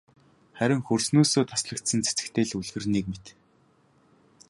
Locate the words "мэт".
3.11-3.25